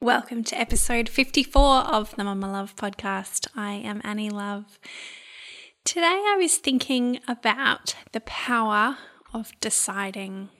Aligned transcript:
Welcome 0.00 0.44
to 0.44 0.56
episode 0.56 1.08
54 1.08 1.78
of 1.80 2.14
the 2.14 2.22
Mummalove 2.22 2.76
podcast. 2.76 3.48
I 3.56 3.72
am 3.72 4.00
Annie 4.04 4.30
Love. 4.30 4.78
Today 5.84 6.22
I 6.24 6.36
was 6.40 6.56
thinking 6.58 7.18
about 7.26 7.96
the 8.12 8.20
power 8.20 8.98
of 9.34 9.50
deciding. 9.58 10.50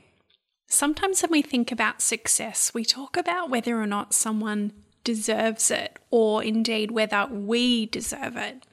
Sometimes 0.66 1.22
when 1.22 1.30
we 1.30 1.42
think 1.42 1.70
about 1.70 2.02
success, 2.02 2.74
we 2.74 2.84
talk 2.84 3.16
about 3.16 3.48
whether 3.48 3.80
or 3.80 3.86
not 3.86 4.12
someone 4.12 4.72
deserves 5.04 5.70
it 5.70 5.96
or 6.10 6.42
indeed 6.42 6.90
whether 6.90 7.28
we 7.30 7.86
deserve 7.86 8.36
it. 8.36 8.66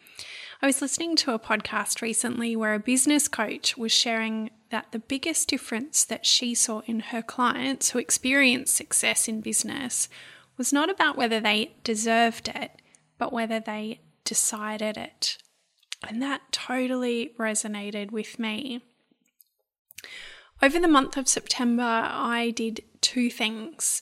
I 0.63 0.66
was 0.66 0.82
listening 0.82 1.16
to 1.18 1.36
a 1.36 1.39
podcast 1.39 2.02
recently 2.02 2.55
where 2.55 2.73
a 2.73 2.79
business 2.79 3.27
coach 3.27 3.77
was 3.77 3.91
sharing 3.91 4.50
that 4.71 4.88
the 4.91 5.00
biggest 5.00 5.47
difference 5.47 6.04
that 6.05 6.25
she 6.25 6.55
saw 6.55 6.79
in 6.88 7.02
her 7.02 7.21
clients 7.21 7.91
who 7.91 8.00
experienced 8.00 8.75
success 8.75 9.27
in 9.27 9.41
business 9.41 10.09
was 10.58 10.74
not 10.74 10.89
about 10.89 11.18
whether 11.18 11.39
they 11.39 11.75
deserved 11.84 12.48
it, 12.50 12.71
but 13.18 13.34
whether 13.34 13.60
they 13.60 14.02
decided 14.24 14.98
it. 14.98 15.38
And 16.07 16.21
that 16.21 16.42
totally 16.52 17.34
resonated 17.38 18.12
with 18.12 18.38
me. 18.39 18.84
Over 20.62 20.79
the 20.79 20.88
month 20.88 21.18
of 21.18 21.28
September, 21.28 21.84
I 21.84 22.52
did 22.52 22.84
two 23.02 23.29
things. 23.29 24.02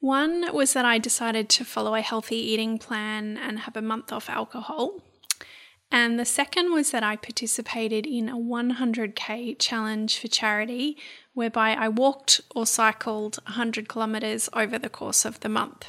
One 0.00 0.52
was 0.52 0.72
that 0.72 0.84
I 0.84 0.98
decided 0.98 1.48
to 1.50 1.64
follow 1.64 1.94
a 1.94 2.00
healthy 2.00 2.36
eating 2.36 2.78
plan 2.78 3.36
and 3.36 3.60
have 3.60 3.76
a 3.76 3.82
month 3.82 4.12
off 4.12 4.28
alcohol. 4.28 5.00
And 5.94 6.18
the 6.18 6.24
second 6.24 6.72
was 6.72 6.90
that 6.90 7.02
I 7.02 7.16
participated 7.16 8.06
in 8.06 8.30
a 8.30 8.36
100k 8.38 9.56
challenge 9.58 10.18
for 10.18 10.26
charity, 10.26 10.96
whereby 11.34 11.74
I 11.74 11.88
walked 11.88 12.40
or 12.56 12.64
cycled 12.64 13.36
100 13.44 13.90
kilometres 13.90 14.48
over 14.54 14.78
the 14.78 14.88
course 14.88 15.26
of 15.26 15.40
the 15.40 15.50
month. 15.50 15.88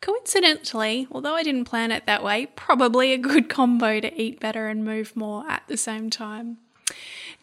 Coincidentally, 0.00 1.06
although 1.12 1.36
I 1.36 1.44
didn't 1.44 1.66
plan 1.66 1.92
it 1.92 2.04
that 2.06 2.24
way, 2.24 2.46
probably 2.56 3.12
a 3.12 3.18
good 3.18 3.48
combo 3.48 4.00
to 4.00 4.20
eat 4.20 4.40
better 4.40 4.66
and 4.66 4.84
move 4.84 5.14
more 5.14 5.48
at 5.48 5.62
the 5.68 5.76
same 5.76 6.10
time. 6.10 6.58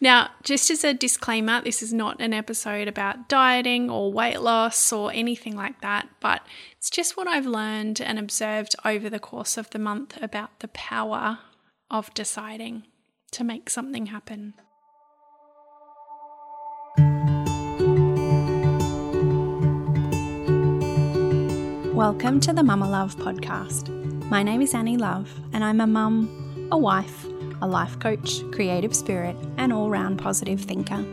Now, 0.02 0.32
just 0.42 0.70
as 0.70 0.84
a 0.84 0.92
disclaimer, 0.92 1.62
this 1.62 1.82
is 1.82 1.94
not 1.94 2.20
an 2.20 2.34
episode 2.34 2.88
about 2.88 3.26
dieting 3.30 3.88
or 3.88 4.12
weight 4.12 4.42
loss 4.42 4.92
or 4.92 5.12
anything 5.12 5.56
like 5.56 5.80
that, 5.80 6.08
but 6.20 6.42
it's 6.76 6.90
just 6.90 7.16
what 7.16 7.26
I've 7.26 7.46
learned 7.46 8.02
and 8.02 8.18
observed 8.18 8.76
over 8.84 9.08
the 9.08 9.18
course 9.18 9.56
of 9.56 9.70
the 9.70 9.78
month 9.78 10.22
about 10.22 10.60
the 10.60 10.68
power 10.68 11.38
of 11.90 12.12
deciding 12.14 12.84
to 13.32 13.42
make 13.42 13.68
something 13.68 14.06
happen. 14.06 14.54
Welcome 21.92 22.40
to 22.40 22.52
the 22.52 22.62
Mummalove 22.62 23.16
podcast. 23.16 23.88
My 24.30 24.42
name 24.42 24.62
is 24.62 24.72
Annie 24.72 24.96
Love, 24.96 25.28
and 25.52 25.64
I'm 25.64 25.80
a 25.80 25.86
mum, 25.86 26.68
a 26.70 26.78
wife, 26.78 27.26
a 27.60 27.66
life 27.66 27.98
coach, 27.98 28.40
creative 28.52 28.94
spirit, 28.94 29.36
and 29.56 29.72
all 29.72 29.90
round 29.90 30.20
positive 30.20 30.60
thinker. 30.60 31.04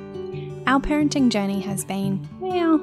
Our 0.67 0.79
parenting 0.79 1.29
journey 1.29 1.59
has 1.61 1.83
been, 1.83 2.27
well, 2.39 2.75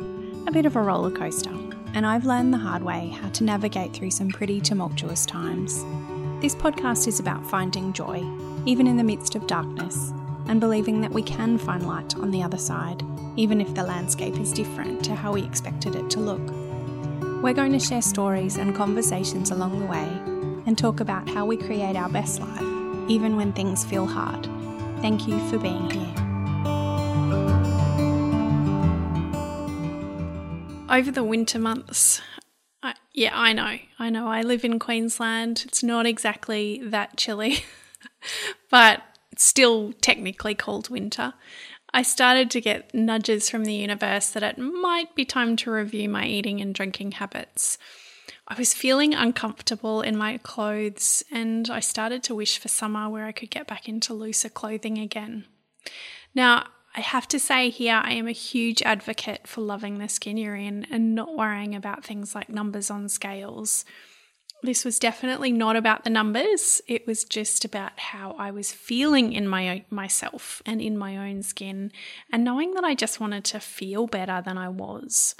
a 0.48 0.50
bit 0.50 0.66
of 0.66 0.74
a 0.74 0.82
roller 0.82 1.12
coaster, 1.12 1.54
and 1.94 2.04
I've 2.04 2.26
learned 2.26 2.52
the 2.52 2.58
hard 2.58 2.82
way 2.82 3.16
how 3.20 3.28
to 3.30 3.44
navigate 3.44 3.92
through 3.92 4.10
some 4.10 4.28
pretty 4.28 4.60
tumultuous 4.60 5.24
times. 5.24 5.84
This 6.44 6.54
podcast 6.54 7.08
is 7.08 7.20
about 7.20 7.46
finding 7.46 7.94
joy, 7.94 8.22
even 8.66 8.86
in 8.86 8.98
the 8.98 9.02
midst 9.02 9.34
of 9.34 9.46
darkness, 9.46 10.12
and 10.46 10.60
believing 10.60 11.00
that 11.00 11.10
we 11.10 11.22
can 11.22 11.56
find 11.56 11.86
light 11.86 12.16
on 12.16 12.30
the 12.30 12.42
other 12.42 12.58
side, 12.58 13.02
even 13.34 13.62
if 13.62 13.74
the 13.74 13.82
landscape 13.82 14.38
is 14.38 14.52
different 14.52 15.02
to 15.06 15.14
how 15.14 15.32
we 15.32 15.42
expected 15.42 15.94
it 15.96 16.10
to 16.10 16.20
look. 16.20 16.42
We're 17.42 17.54
going 17.54 17.72
to 17.72 17.80
share 17.80 18.02
stories 18.02 18.58
and 18.58 18.76
conversations 18.76 19.52
along 19.52 19.80
the 19.80 19.86
way 19.86 20.06
and 20.66 20.76
talk 20.76 21.00
about 21.00 21.30
how 21.30 21.46
we 21.46 21.56
create 21.56 21.96
our 21.96 22.10
best 22.10 22.38
life, 22.42 22.60
even 23.08 23.36
when 23.36 23.54
things 23.54 23.82
feel 23.82 24.04
hard. 24.04 24.46
Thank 25.00 25.26
you 25.26 25.38
for 25.48 25.58
being 25.58 25.88
here. 25.88 26.14
Over 30.90 31.10
the 31.10 31.24
winter 31.24 31.58
months, 31.58 32.20
yeah, 33.14 33.30
I 33.32 33.52
know. 33.52 33.78
I 33.98 34.10
know. 34.10 34.26
I 34.26 34.42
live 34.42 34.64
in 34.64 34.80
Queensland. 34.80 35.62
It's 35.66 35.84
not 35.84 36.04
exactly 36.04 36.80
that 36.82 37.16
chilly, 37.16 37.64
but 38.70 39.02
it's 39.30 39.44
still 39.44 39.92
technically 40.00 40.56
cold 40.56 40.90
winter. 40.90 41.34
I 41.92 42.02
started 42.02 42.50
to 42.50 42.60
get 42.60 42.92
nudges 42.92 43.48
from 43.48 43.64
the 43.64 43.74
universe 43.74 44.30
that 44.30 44.42
it 44.42 44.58
might 44.58 45.14
be 45.14 45.24
time 45.24 45.54
to 45.58 45.70
review 45.70 46.08
my 46.08 46.26
eating 46.26 46.60
and 46.60 46.74
drinking 46.74 47.12
habits. 47.12 47.78
I 48.48 48.56
was 48.58 48.74
feeling 48.74 49.14
uncomfortable 49.14 50.02
in 50.02 50.16
my 50.16 50.38
clothes 50.38 51.22
and 51.30 51.70
I 51.70 51.78
started 51.78 52.24
to 52.24 52.34
wish 52.34 52.58
for 52.58 52.66
summer 52.66 53.08
where 53.08 53.26
I 53.26 53.32
could 53.32 53.50
get 53.50 53.68
back 53.68 53.88
into 53.88 54.12
looser 54.12 54.48
clothing 54.48 54.98
again. 54.98 55.44
Now, 56.34 56.66
I 56.96 57.00
have 57.00 57.26
to 57.28 57.40
say 57.40 57.70
here, 57.70 58.00
I 58.04 58.12
am 58.12 58.28
a 58.28 58.32
huge 58.32 58.80
advocate 58.82 59.48
for 59.48 59.62
loving 59.62 59.98
the 59.98 60.08
skin 60.08 60.36
you're 60.36 60.54
in 60.54 60.86
and 60.92 61.14
not 61.14 61.36
worrying 61.36 61.74
about 61.74 62.04
things 62.04 62.36
like 62.36 62.48
numbers 62.48 62.88
on 62.88 63.08
scales. 63.08 63.84
This 64.62 64.84
was 64.84 65.00
definitely 65.00 65.50
not 65.50 65.74
about 65.74 66.04
the 66.04 66.10
numbers. 66.10 66.80
It 66.86 67.04
was 67.04 67.24
just 67.24 67.64
about 67.64 67.98
how 67.98 68.36
I 68.38 68.52
was 68.52 68.72
feeling 68.72 69.32
in 69.32 69.48
my 69.48 69.84
myself 69.90 70.62
and 70.64 70.80
in 70.80 70.96
my 70.96 71.16
own 71.16 71.42
skin 71.42 71.90
and 72.32 72.44
knowing 72.44 72.74
that 72.74 72.84
I 72.84 72.94
just 72.94 73.18
wanted 73.18 73.44
to 73.46 73.60
feel 73.60 74.06
better 74.06 74.40
than 74.40 74.56
I 74.56 74.68
was. 74.68 75.34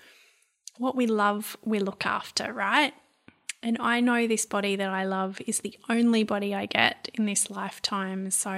What 0.76 0.96
we 0.96 1.06
love, 1.06 1.56
we 1.64 1.78
look 1.78 2.04
after, 2.04 2.52
right? 2.52 2.92
And 3.62 3.78
I 3.80 4.00
know 4.00 4.26
this 4.26 4.44
body 4.44 4.74
that 4.74 4.90
I 4.90 5.04
love 5.04 5.40
is 5.46 5.60
the 5.60 5.78
only 5.88 6.24
body 6.24 6.52
I 6.52 6.66
get 6.66 7.08
in 7.14 7.26
this 7.26 7.48
lifetime. 7.48 8.30
So 8.32 8.50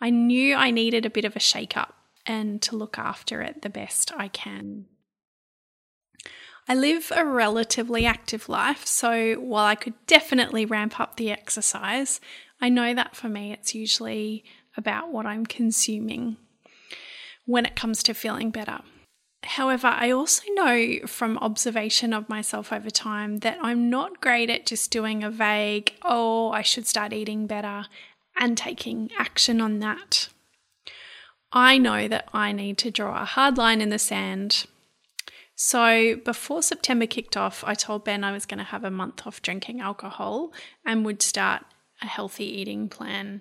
I 0.00 0.10
knew 0.10 0.54
I 0.54 0.70
needed 0.70 1.06
a 1.06 1.10
bit 1.10 1.24
of 1.24 1.34
a 1.34 1.40
shake 1.40 1.78
up 1.78 1.94
and 2.26 2.60
to 2.62 2.76
look 2.76 2.98
after 2.98 3.42
it 3.42 3.62
the 3.62 3.70
best 3.70 4.12
I 4.16 4.28
can. 4.28 4.86
I 6.68 6.74
live 6.74 7.12
a 7.14 7.24
relatively 7.24 8.06
active 8.06 8.48
life, 8.48 8.86
so 8.86 9.34
while 9.34 9.66
I 9.66 9.76
could 9.76 9.94
definitely 10.06 10.64
ramp 10.64 10.98
up 10.98 11.16
the 11.16 11.30
exercise, 11.30 12.20
I 12.60 12.68
know 12.68 12.92
that 12.94 13.14
for 13.14 13.28
me 13.28 13.52
it's 13.52 13.74
usually 13.74 14.44
about 14.76 15.12
what 15.12 15.26
I'm 15.26 15.46
consuming 15.46 16.36
when 17.44 17.66
it 17.66 17.76
comes 17.76 18.02
to 18.02 18.14
feeling 18.14 18.50
better. 18.50 18.80
However, 19.44 19.86
I 19.86 20.10
also 20.10 20.42
know 20.54 20.98
from 21.06 21.38
observation 21.38 22.12
of 22.12 22.28
myself 22.28 22.72
over 22.72 22.90
time 22.90 23.38
that 23.38 23.58
I'm 23.62 23.88
not 23.88 24.20
great 24.20 24.50
at 24.50 24.66
just 24.66 24.90
doing 24.90 25.22
a 25.22 25.30
vague, 25.30 25.94
oh, 26.02 26.50
I 26.50 26.62
should 26.62 26.88
start 26.88 27.12
eating 27.12 27.46
better, 27.46 27.86
and 28.38 28.58
taking 28.58 29.10
action 29.16 29.60
on 29.60 29.78
that. 29.78 30.28
I 31.52 31.78
know 31.78 32.08
that 32.08 32.28
I 32.32 32.52
need 32.52 32.78
to 32.78 32.90
draw 32.90 33.22
a 33.22 33.24
hard 33.24 33.56
line 33.56 33.80
in 33.80 33.88
the 33.88 33.98
sand. 33.98 34.66
So 35.54 36.16
before 36.16 36.62
September 36.62 37.06
kicked 37.06 37.36
off, 37.36 37.64
I 37.66 37.74
told 37.74 38.04
Ben 38.04 38.24
I 38.24 38.32
was 38.32 38.44
going 38.44 38.58
to 38.58 38.64
have 38.64 38.84
a 38.84 38.90
month 38.90 39.26
off 39.26 39.40
drinking 39.40 39.80
alcohol 39.80 40.52
and 40.84 41.04
would 41.04 41.22
start 41.22 41.64
a 42.02 42.06
healthy 42.06 42.44
eating 42.44 42.88
plan. 42.88 43.40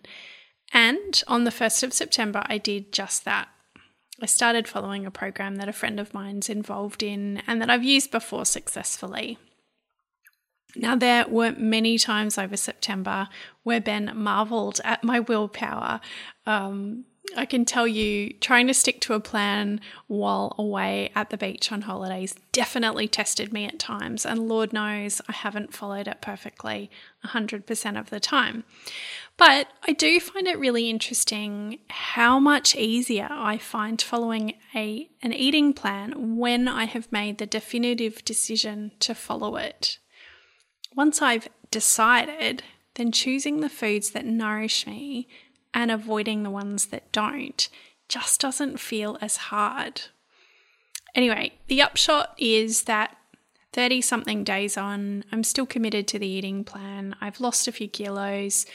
And 0.72 1.22
on 1.28 1.44
the 1.44 1.52
1st 1.52 1.84
of 1.84 1.94
September, 1.94 2.44
I 2.46 2.58
did 2.58 2.94
just 2.94 3.26
that. 3.26 3.50
I 4.22 4.28
started 4.28 4.68
following 4.68 5.06
a 5.06 5.12
program 5.12 5.58
that 5.58 5.68
a 5.68 5.74
friend 5.74 6.00
of 6.00 6.14
mine's 6.14 6.48
involved 6.48 7.04
in 7.04 7.42
and 7.48 7.62
that 7.62 7.70
I've 7.70 7.84
used 7.84 8.12
before 8.12 8.46
successfully. 8.46 9.38
Now, 10.74 10.96
there 10.96 11.26
were 11.28 11.54
many 11.58 11.98
times 11.98 12.38
over 12.38 12.58
September 12.58 13.30
where 13.64 13.82
Ben 13.82 14.12
marveled 14.14 14.80
at 14.84 15.04
my 15.04 15.20
willpower. 15.20 16.02
Um, 16.46 17.06
I 17.36 17.46
can 17.46 17.66
tell 17.66 17.88
you, 17.88 18.32
trying 18.40 18.68
to 18.68 18.74
stick 18.74 19.02
to 19.02 19.14
a 19.14 19.20
plan 19.20 19.82
while 20.08 20.56
away 20.58 21.12
at 21.16 21.30
the 21.30 21.38
beach 21.38 21.72
on 21.72 21.82
holidays 21.82 22.36
definitely 22.52 23.08
tested 23.08 23.52
me 23.52 23.66
at 23.66 23.80
times. 23.80 24.26
And 24.26 24.48
Lord 24.48 24.72
knows 24.72 25.22
I 25.28 25.34
haven't 25.34 25.74
followed 25.74 26.08
it 26.08 26.22
perfectly 26.22 26.90
100% 27.26 28.00
of 28.00 28.10
the 28.10 28.20
time. 28.20 28.64
But 29.38 29.68
I 29.86 29.92
do 29.92 30.20
find 30.20 30.48
it 30.48 30.60
really 30.60 30.90
interesting 30.90 31.80
how 31.90 32.40
much 32.40 32.76
easier 32.76 33.28
I 33.30 33.58
find 33.58 34.02
following 34.02 34.54
a, 34.74 35.10
an 35.22 35.34
eating 35.34 35.74
plan 35.74 36.38
when 36.38 36.68
I 36.68 36.86
have 36.86 37.12
made 37.12 37.38
the 37.38 37.46
definitive 37.46 38.24
decision 38.24 38.92
to 39.02 39.14
follow 39.14 39.58
it. 39.58 39.98
Once 40.96 41.22
I've 41.22 41.50
decided, 41.72 42.64
then 42.96 43.12
choosing 43.12 43.60
the 43.60 43.70
foods 43.70 44.12
that 44.12 44.26
nourish 44.26 44.88
me 44.88 45.28
and 45.76 45.92
avoiding 45.92 46.42
the 46.42 46.50
ones 46.50 46.88
that 46.88 47.12
don't 47.12 47.70
just 48.08 48.40
doesn't 48.40 48.80
feel 48.80 49.18
as 49.22 49.38
hard. 49.38 50.04
Anyway, 51.14 51.52
the 51.68 51.82
upshot 51.82 52.34
is 52.38 52.84
that 52.84 53.16
30 53.74 54.02
something 54.02 54.44
days 54.44 54.78
on, 54.78 55.26
I'm 55.32 55.44
still 55.44 55.66
committed 55.66 56.08
to 56.08 56.20
the 56.20 56.28
eating 56.28 56.64
plan. 56.64 57.16
I've 57.20 57.42
lost 57.42 57.68
a 57.68 57.72
few 57.72 57.90
kilos. 57.90 58.66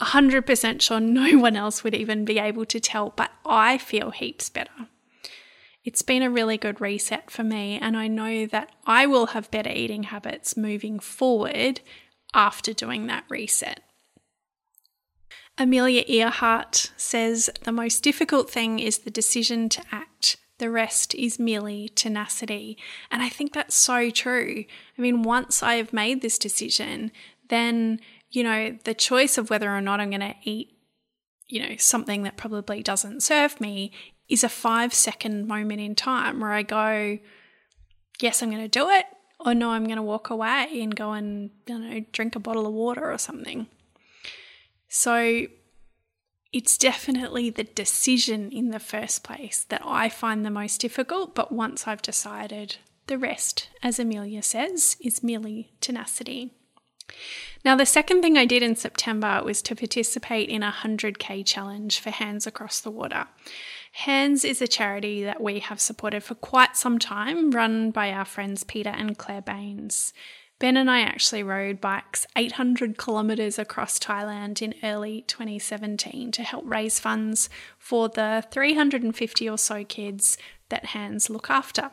100% 0.00 0.80
sure 0.80 1.00
no 1.00 1.38
one 1.38 1.56
else 1.56 1.84
would 1.84 1.94
even 1.94 2.24
be 2.24 2.38
able 2.38 2.66
to 2.66 2.80
tell, 2.80 3.10
but 3.10 3.30
I 3.46 3.78
feel 3.78 4.10
heaps 4.10 4.50
better. 4.50 4.88
It's 5.84 6.02
been 6.02 6.22
a 6.22 6.30
really 6.30 6.58
good 6.58 6.80
reset 6.80 7.30
for 7.30 7.42
me, 7.42 7.78
and 7.80 7.96
I 7.96 8.08
know 8.08 8.46
that 8.46 8.70
I 8.86 9.06
will 9.06 9.26
have 9.26 9.50
better 9.50 9.70
eating 9.70 10.04
habits 10.04 10.56
moving 10.56 10.98
forward 10.98 11.80
after 12.34 12.72
doing 12.72 13.06
that 13.06 13.24
reset. 13.28 13.80
Amelia 15.62 16.02
Earhart 16.08 16.90
says 16.96 17.48
the 17.62 17.70
most 17.70 18.02
difficult 18.02 18.50
thing 18.50 18.80
is 18.80 18.98
the 18.98 19.12
decision 19.12 19.68
to 19.68 19.82
act. 19.92 20.36
The 20.58 20.68
rest 20.68 21.14
is 21.14 21.38
merely 21.38 21.88
tenacity. 21.88 22.76
And 23.12 23.22
I 23.22 23.28
think 23.28 23.52
that's 23.52 23.76
so 23.76 24.10
true. 24.10 24.64
I 24.98 25.00
mean, 25.00 25.22
once 25.22 25.62
I 25.62 25.76
have 25.76 25.92
made 25.92 26.20
this 26.20 26.36
decision, 26.36 27.12
then, 27.48 28.00
you 28.28 28.42
know, 28.42 28.76
the 28.82 28.92
choice 28.92 29.38
of 29.38 29.50
whether 29.50 29.70
or 29.70 29.80
not 29.80 30.00
I'm 30.00 30.10
going 30.10 30.20
to 30.20 30.34
eat, 30.42 30.76
you 31.46 31.62
know, 31.62 31.76
something 31.78 32.24
that 32.24 32.36
probably 32.36 32.82
doesn't 32.82 33.22
serve 33.22 33.60
me 33.60 33.92
is 34.28 34.42
a 34.42 34.48
five 34.48 34.92
second 34.92 35.46
moment 35.46 35.80
in 35.80 35.94
time 35.94 36.40
where 36.40 36.50
I 36.50 36.64
go, 36.64 37.18
yes, 38.20 38.42
I'm 38.42 38.50
going 38.50 38.62
to 38.62 38.68
do 38.68 38.90
it, 38.90 39.06
or 39.38 39.54
no, 39.54 39.70
I'm 39.70 39.84
going 39.84 39.94
to 39.94 40.02
walk 40.02 40.28
away 40.28 40.80
and 40.82 40.96
go 40.96 41.12
and, 41.12 41.50
you 41.68 41.78
know, 41.78 42.04
drink 42.10 42.34
a 42.34 42.40
bottle 42.40 42.66
of 42.66 42.72
water 42.72 43.12
or 43.12 43.18
something. 43.18 43.68
So 44.94 45.46
it's 46.52 46.76
definitely 46.76 47.48
the 47.48 47.64
decision 47.64 48.52
in 48.52 48.72
the 48.72 48.78
first 48.78 49.24
place 49.24 49.64
that 49.70 49.80
I 49.82 50.10
find 50.10 50.44
the 50.44 50.50
most 50.50 50.82
difficult. 50.82 51.34
But 51.34 51.50
once 51.50 51.88
I've 51.88 52.02
decided, 52.02 52.76
the 53.06 53.16
rest, 53.16 53.70
as 53.82 53.98
Amelia 53.98 54.42
says, 54.42 54.98
is 55.00 55.22
merely 55.22 55.72
tenacity. 55.80 56.52
Now, 57.64 57.74
the 57.74 57.86
second 57.86 58.20
thing 58.20 58.36
I 58.36 58.44
did 58.44 58.62
in 58.62 58.76
September 58.76 59.40
was 59.42 59.62
to 59.62 59.74
participate 59.74 60.50
in 60.50 60.62
a 60.62 60.70
100k 60.70 61.46
challenge 61.46 61.98
for 61.98 62.10
Hands 62.10 62.46
Across 62.46 62.80
the 62.80 62.90
Water. 62.90 63.28
Hands 63.92 64.44
is 64.44 64.60
a 64.60 64.68
charity 64.68 65.24
that 65.24 65.40
we 65.40 65.60
have 65.60 65.80
supported 65.80 66.22
for 66.22 66.34
quite 66.34 66.76
some 66.76 66.98
time, 66.98 67.50
run 67.50 67.92
by 67.92 68.12
our 68.12 68.26
friends 68.26 68.62
Peter 68.62 68.90
and 68.90 69.16
Claire 69.16 69.40
Baines. 69.40 70.12
Ben 70.62 70.76
and 70.76 70.88
I 70.88 71.00
actually 71.00 71.42
rode 71.42 71.80
bikes 71.80 72.24
800 72.36 72.96
kilometres 72.96 73.58
across 73.58 73.98
Thailand 73.98 74.62
in 74.62 74.76
early 74.84 75.22
2017 75.22 76.30
to 76.30 76.42
help 76.44 76.62
raise 76.64 77.00
funds 77.00 77.50
for 77.80 78.08
the 78.08 78.44
350 78.52 79.50
or 79.50 79.58
so 79.58 79.82
kids 79.82 80.38
that 80.68 80.84
Hands 80.84 81.28
look 81.28 81.50
after. 81.50 81.90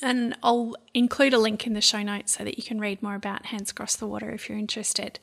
And 0.00 0.34
I'll 0.42 0.76
include 0.94 1.34
a 1.34 1.38
link 1.38 1.66
in 1.66 1.74
the 1.74 1.82
show 1.82 2.02
notes 2.02 2.38
so 2.38 2.44
that 2.44 2.56
you 2.56 2.64
can 2.64 2.80
read 2.80 3.02
more 3.02 3.16
about 3.16 3.44
Hands 3.44 3.70
Across 3.70 3.96
the 3.96 4.06
Water 4.06 4.30
if 4.30 4.48
you're 4.48 4.56
interested. 4.56 5.18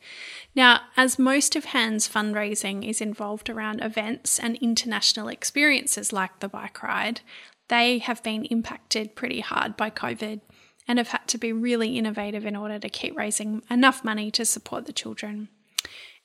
Now, 0.53 0.81
as 0.95 1.17
most 1.17 1.55
of 1.55 1.65
Hands 1.65 2.07
fundraising 2.07 2.87
is 2.87 3.01
involved 3.01 3.49
around 3.49 3.81
events 3.81 4.37
and 4.37 4.55
international 4.57 5.29
experiences 5.29 6.13
like 6.13 6.41
the 6.41 6.47
bike 6.47 6.83
ride, 6.83 7.21
they 7.69 7.97
have 7.97 8.21
been 8.21 8.45
impacted 8.45 9.15
pretty 9.15 9.39
hard 9.39 9.75
by 9.75 9.89
COVID 9.89 10.41
and 10.87 10.99
have 10.99 11.09
had 11.09 11.27
to 11.27 11.37
be 11.37 11.51
really 11.51 11.97
innovative 11.97 12.45
in 12.45 12.55
order 12.55 12.79
to 12.79 12.89
keep 12.89 13.15
raising 13.17 13.61
enough 13.69 14.03
money 14.03 14.29
to 14.31 14.45
support 14.45 14.85
the 14.85 14.93
children. 14.93 15.49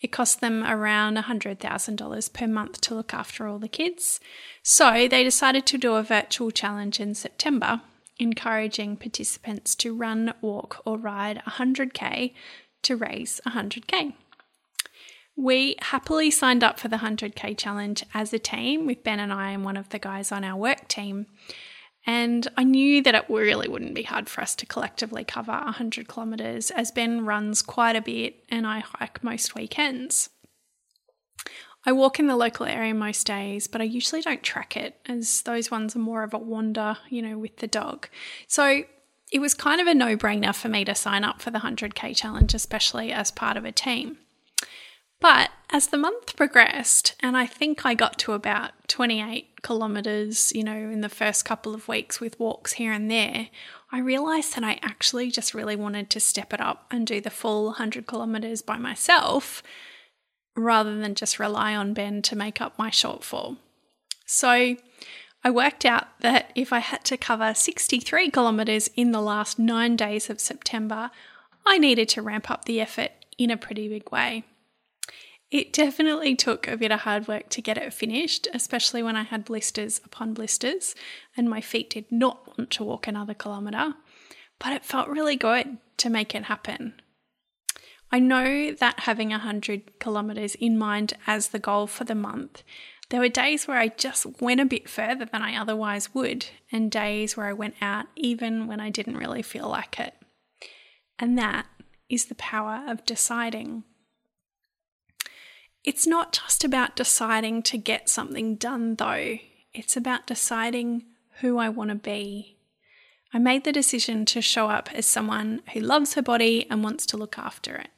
It 0.01 0.13
costs 0.13 0.37
them 0.37 0.65
around 0.65 1.19
$100,000 1.19 2.33
per 2.33 2.47
month 2.47 2.81
to 2.83 2.95
look 2.95 3.13
after 3.13 3.47
all 3.47 3.59
the 3.59 3.69
kids. 3.69 4.19
So 4.63 5.07
they 5.09 5.23
decided 5.23 5.67
to 5.67 5.79
do 5.79 5.95
a 5.95 6.03
virtual 6.03 6.51
challenge 6.51 7.01
in 7.01 7.15
September, 7.15 7.83
encouraging 8.19 8.97
participants 8.97 9.75
to 9.77 9.95
run, 9.95 10.33
walk, 10.41 10.81
or 10.87 10.97
ride 10.97 11.43
100k 11.47 12.33
to 12.83 12.97
raise 12.97 13.41
100k. 13.47 14.15
We 15.37 15.77
happily 15.81 16.31
signed 16.31 16.65
up 16.65 16.79
for 16.79 16.89
the 16.89 16.99
100k 16.99 17.57
challenge 17.57 18.05
as 18.13 18.33
a 18.33 18.39
team 18.39 18.87
with 18.87 19.05
Ben 19.05 19.21
and 19.21 19.33
I 19.33 19.51
and 19.51 19.65
one 19.65 19.77
of 19.77 19.91
the 19.91 19.99
guys 19.99 20.33
on 20.33 20.45
our 20.45 20.57
work 20.57 20.89
team. 20.89 21.27
And 22.07 22.49
I 22.57 22.65
knew 22.65 23.03
that 23.03 23.15
it 23.15 23.27
really 23.29 23.69
wouldn't 23.69 23.95
be 23.95 24.03
hard 24.03 24.29
for 24.29 24.41
us 24.41 24.55
to 24.57 24.67
collectively 24.67 25.25
cover 25.25 25.53
100 25.53 26.09
kilometres 26.09 26.71
as 26.71 26.91
Ben 26.91 27.27
runs 27.27 27.63
quite 27.63 27.97
a 27.97 28.01
bit 28.01 28.45
and 28.49 28.67
I 28.67 28.81
hike 28.81 29.23
most 29.23 29.55
weekends. 29.55 30.31
I 31.87 31.93
walk 31.93 32.19
in 32.19 32.27
the 32.27 32.37
local 32.37 32.67
area 32.67 32.93
most 32.93 33.27
days, 33.27 33.67
but 33.67 33.81
I 33.81 33.85
usually 33.85 34.21
don't 34.21 34.43
track 34.43 34.77
it 34.77 34.97
as 35.07 35.43
those 35.43 35.71
ones 35.71 35.97
are 35.97 36.01
more 36.01 36.23
of 36.23 36.35
a 36.35 36.39
wander, 36.39 36.99
you 37.09 37.23
know, 37.23 37.39
with 37.39 37.57
the 37.57 37.67
dog. 37.67 38.09
So 38.47 38.85
it 39.33 39.39
was 39.39 39.55
kind 39.55 39.81
of 39.81 39.87
a 39.87 39.95
no 39.95 40.17
brainer 40.17 40.55
for 40.55 40.69
me 40.69 40.85
to 40.85 40.95
sign 40.95 41.25
up 41.25 41.41
for 41.41 41.51
the 41.51 41.61
100k 41.61 42.15
challenge, 42.17 42.53
especially 42.53 43.13
as 43.13 43.31
part 43.31 43.57
of 43.57 43.65
a 43.65 43.73
team. 43.73 44.19
But 45.21 45.51
as 45.69 45.89
the 45.89 45.99
month 45.99 46.35
progressed, 46.35 47.15
and 47.21 47.37
I 47.37 47.47
think 47.47 47.85
I 47.85 47.95
got 47.95 48.19
to 48.21 48.33
about 48.33 48.73
28 48.89 49.63
kilometres, 49.63 50.51
you 50.55 50.65
know, 50.65 50.73
in 50.73 51.03
the 51.03 51.09
first 51.09 51.45
couple 51.45 51.75
of 51.75 51.89
weeks 51.89 52.21
with 52.21 52.41
walks 52.41 52.73
here 52.73 52.93
and 52.93 53.11
there, 53.11 53.49
I 53.93 53.99
realised 53.99 54.55
that 54.57 54.65
I 54.65 54.81
actually 54.83 55.31
just 55.31 55.55
really 55.55 55.77
wanted 55.77 56.09
to 56.11 56.21
step 56.21 56.53
it 56.55 56.61
up 56.61 56.87
and 56.91 57.07
do 57.07 57.21
the 57.21 57.31
full 57.31 57.67
100 57.67 58.07
kilometres 58.07 58.63
by 58.63 58.79
myself 58.79 59.63
rather 60.57 60.97
than 60.99 61.15
just 61.15 61.39
rely 61.39 61.77
on 61.77 61.95
Ben 61.95 62.23
to 62.23 62.37
make 62.37 62.61
up 62.61 62.79
my 62.79 62.91
shortfall. 62.91 63.59
So 64.27 64.77
I 65.45 65.51
worked 65.51 65.85
out 65.85 66.07
that 66.21 66.51
if 66.55 66.73
I 66.73 66.81
had 66.81 67.05
to 67.05 67.17
cover 67.17 67.55
63 67.55 68.31
kilometres 68.31 68.91
in 68.97 69.13
the 69.13 69.21
last 69.21 69.59
nine 69.59 69.97
days 69.97 70.31
of 70.31 70.41
September, 70.41 71.11
I 71.67 71.79
needed 71.79 72.09
to 72.11 72.23
ramp 72.23 72.51
up 72.51 72.65
the 72.65 72.81
effort 72.81 73.11
in 73.39 73.51
a 73.51 73.57
pretty 73.57 73.89
big 73.89 74.11
way. 74.11 74.45
It 75.51 75.73
definitely 75.73 76.37
took 76.37 76.69
a 76.69 76.77
bit 76.77 76.93
of 76.93 77.01
hard 77.01 77.27
work 77.27 77.49
to 77.51 77.61
get 77.61 77.77
it 77.77 77.93
finished, 77.93 78.47
especially 78.55 79.03
when 79.03 79.17
I 79.17 79.25
had 79.25 79.45
blisters 79.45 80.01
upon 80.05 80.33
blisters 80.33 80.95
and 81.37 81.51
my 81.51 81.61
feet 81.61 81.91
did 81.91 82.11
not 82.11 82.47
want 82.57 82.71
to 82.71 82.85
walk 82.85 83.09
another 83.09 83.35
kilometre, 83.35 83.95
but 84.61 84.73
it 84.73 84.85
felt 84.85 85.09
really 85.09 85.35
good 85.35 85.79
to 85.97 86.11
make 86.11 86.35
it 86.37 86.45
happen. 86.45 86.95
I 88.13 88.21
know 88.21 88.73
that 88.73 89.01
having 89.01 89.31
100 89.31 89.99
kilometres 89.99 90.55
in 90.57 90.79
mind 90.79 91.15
as 91.27 91.49
the 91.49 91.59
goal 91.59 91.87
for 91.87 92.05
the 92.05 92.15
month, 92.15 92.63
there 93.11 93.21
were 93.21 93.29
days 93.29 93.67
where 93.67 93.79
I 93.79 93.89
just 93.89 94.41
went 94.41 94.61
a 94.61 94.65
bit 94.65 94.89
further 94.89 95.25
than 95.25 95.43
I 95.43 95.57
otherwise 95.57 96.15
would, 96.15 96.47
and 96.71 96.91
days 96.91 97.37
where 97.37 97.47
I 97.47 97.53
went 97.53 97.75
out 97.81 98.07
even 98.15 98.69
when 98.69 98.79
I 98.79 98.91
didn't 98.91 99.17
really 99.17 99.43
feel 99.43 99.69
like 99.69 99.99
it. 99.99 100.15
And 101.19 101.37
that 101.39 101.67
is 102.09 102.27
the 102.27 102.37
power 102.37 102.85
of 102.87 103.05
deciding. 103.05 103.85
It's 105.83 106.07
not 106.07 106.33
just 106.33 106.63
about 106.63 106.97
deciding 106.97 107.63
to 107.65 107.79
get 107.79 108.09
something 108.09 108.57
done, 108.57 108.97
though, 108.97 109.39
it's 109.73 109.97
about 109.97 110.27
deciding 110.27 111.05
who 111.41 111.59
I 111.59 111.69
want 111.69 111.91
to 111.91 111.97
be. 111.97 112.57
I 113.33 113.39
made 113.39 113.65
the 113.65 113.73
decision 113.73 114.25
to 114.27 114.43
show 114.43 114.69
up 114.69 114.91
as 114.93 115.07
someone 115.07 115.63
who 115.73 115.81
loves 115.81 116.15
her 116.15 116.23
body 116.23 116.67
and 116.69 116.83
wants 116.83 117.07
to 117.07 117.17
look 117.17 117.39
after 117.39 117.77
it. 117.77 117.89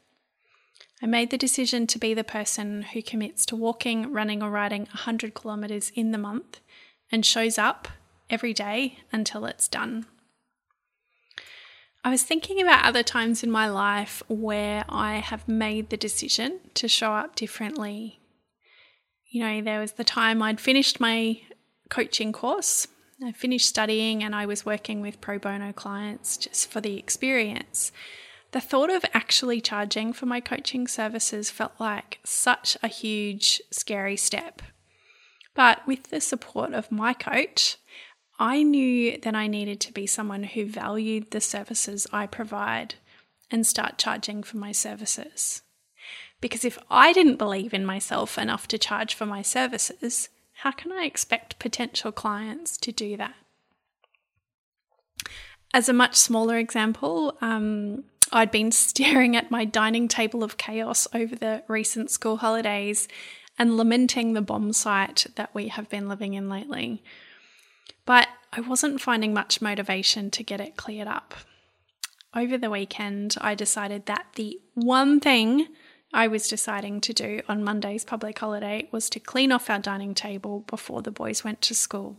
I 1.03 1.07
made 1.07 1.31
the 1.31 1.39
decision 1.39 1.89
to 1.89 1.99
be 1.99 2.15
the 2.15 2.23
person 2.23 2.83
who 2.83 3.03
commits 3.03 3.45
to 3.47 3.57
walking, 3.57 4.13
running, 4.13 4.43
or 4.43 4.51
riding 4.51 4.83
100 4.83 5.35
kilometres 5.35 5.91
in 5.97 6.13
the 6.13 6.19
month 6.19 6.61
and 7.11 7.27
shows 7.27 7.59
up 7.59 7.89
every 8.31 8.53
day 8.53 9.01
until 9.11 9.45
it's 9.47 9.67
done. 9.67 10.07
I 12.05 12.11
was 12.11 12.25
thinking 12.25 12.61
about 12.61 12.85
other 12.85 13.05
times 13.05 13.45
in 13.45 13.51
my 13.51 13.69
life 13.69 14.23
where 14.29 14.85
I 14.89 15.17
have 15.17 15.47
made 15.47 15.91
the 15.91 15.97
decision 15.97 16.59
to 16.75 16.89
show 16.89 17.13
up 17.13 17.37
differently. 17.37 18.21
You 19.31 19.45
know, 19.45 19.63
there 19.63 19.79
was 19.79 19.93
the 19.93 20.05
time 20.05 20.43
I'd 20.43 20.61
finished 20.61 20.99
my 20.99 21.41
coaching 21.91 22.33
course. 22.33 22.89
I 23.25 23.31
finished 23.31 23.69
studying 23.69 24.25
and 24.25 24.35
I 24.35 24.47
was 24.47 24.67
working 24.67 25.01
with 25.01 25.21
pro 25.21 25.39
bono 25.39 25.73
clients 25.73 26.37
just 26.37 26.69
for 26.69 26.81
the 26.81 26.99
experience. 26.99 27.93
The 28.51 28.61
thought 28.61 28.91
of 28.91 29.05
actually 29.15 29.61
charging 29.61 30.13
for 30.13 30.27
my 30.27 30.41
coaching 30.41 30.89
services 30.89 31.51
felt 31.51 31.73
like 31.79 32.19
such 32.25 32.77
a 32.83 32.89
huge, 32.89 33.63
scary 33.71 34.17
step. 34.17 34.61
But 35.55 35.87
with 35.87 36.11
the 36.11 36.21
support 36.21 36.75
of 36.75 36.91
my 36.91 37.15
coach, 37.15 37.77
I 38.43 38.65
knew 38.65 39.19
that 39.19 39.37
I 39.37 39.47
needed 39.47 39.79
to 39.83 39.93
be 39.93 40.05
someone 40.05 40.43
who 40.43 40.67
valued 40.67 41.31
the 41.31 41.41
services 41.41 42.09
I 42.13 42.27
provide 42.27 42.97
and 43.53 43.65
start 43.65 43.99
charging 43.99 44.43
for 44.43 44.57
my 44.57 44.73
services. 44.73 45.63
Because 46.41 46.65
if 46.65 46.77
I 46.91 47.13
didn't 47.13 47.37
believe 47.37 47.73
in 47.73 47.87
myself 47.87 48.37
enough 48.39 48.67
to 48.69 48.79
charge 48.79 49.15
for 49.15 49.27
my 49.27 49.43
services, 49.43 50.29
how 50.55 50.73
can 50.73 50.91
I 50.91 51.05
expect 51.05 51.61
potential 51.61 52.11
clients 52.11 52.77
to 52.79 52.91
do 52.91 53.17
that? 53.17 53.37
As 55.73 55.89
a 55.89 55.93
much 55.93 56.17
smaller 56.17 56.59
example, 56.59 57.39
um, 57.41 58.03
I'd 58.33 58.51
been 58.51 58.73
staring 58.73 59.37
at 59.37 59.53
my 59.53 59.65
dining 59.65 60.09
table 60.09 60.43
of 60.43 60.57
chaos 60.57 61.07
over 61.15 61.37
the 61.37 61.63
recent 61.69 62.11
school 62.11 62.39
holidays 62.39 63.07
and 63.57 63.77
lamenting 63.77 64.33
the 64.33 64.43
bomb 64.43 64.73
site 64.73 65.27
that 65.37 65.55
we 65.55 65.69
have 65.69 65.89
been 65.89 66.09
living 66.09 66.35
in 66.35 66.49
lately 66.49 67.05
but 68.05 68.29
I 68.53 68.61
wasn't 68.61 69.01
finding 69.01 69.33
much 69.33 69.63
motivation 69.63 70.31
to 70.33 70.43
get 70.43 70.61
it 70.61 70.77
cleared 70.77 71.09
up. 71.09 71.35
Over 72.35 72.57
the 72.57 72.71
weekend, 72.71 73.37
I 73.41 73.55
decided 73.55 74.07
that 74.07 74.27
the 74.37 74.59
one 74.75 75.21
thing 75.21 75.69
I 76.15 76.29
was 76.29 76.49
deciding 76.49 77.01
to 77.03 77.13
do 77.13 77.41
on 77.49 77.65
Monday's 77.65 78.05
public 78.05 78.39
holiday 78.39 78.89
was 78.91 79.09
to 79.11 79.21
clean 79.21 79.53
off 79.53 79.71
our 79.71 79.79
dining 79.79 80.15
table 80.15 80.61
before 80.61 81.03
the 81.03 81.11
boys 81.11 81.45
went 81.45 81.61
to 81.63 81.75
school. 81.75 82.17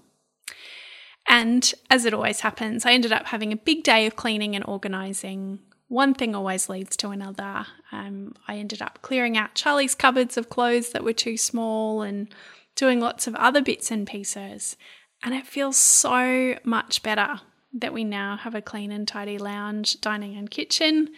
And 1.28 1.74
as 1.90 2.06
it 2.06 2.14
always 2.14 2.42
happens, 2.42 2.86
I 2.86 2.94
ended 2.94 3.12
up 3.12 3.28
having 3.28 3.52
a 3.52 3.58
big 3.58 3.84
day 3.84 4.06
of 4.06 4.16
cleaning 4.16 4.56
and 4.56 4.66
organising. 4.68 5.60
One 5.88 6.14
thing 6.14 6.36
always 6.36 6.70
leads 6.70 6.98
to 6.98 7.10
another. 7.10 7.68
Um, 7.92 8.34
I 8.48 8.58
ended 8.58 8.82
up 8.82 9.00
clearing 9.02 9.38
out 9.38 9.56
Charlie's 9.56 9.96
cupboards 9.96 10.38
of 10.38 10.50
clothes 10.50 10.90
that 10.90 11.04
were 11.04 11.14
too 11.14 11.38
small 11.38 12.02
and 12.02 12.34
doing 12.76 13.00
lots 13.00 13.28
of 13.28 13.36
other 13.36 13.62
bits 13.62 13.92
and 13.92 14.08
pieces. 14.08 14.76
And 15.24 15.34
it 15.34 15.48
feels 15.48 15.78
so 15.78 16.58
much 16.64 17.02
better 17.02 17.40
that 17.74 17.94
we 17.94 18.04
now 18.04 18.38
have 18.38 18.54
a 18.54 18.62
clean 18.62 18.92
and 18.92 19.08
tidy 19.08 19.38
lounge, 19.38 20.02
dining, 20.02 20.36
and 20.36 20.52
kitchen. 20.52 21.10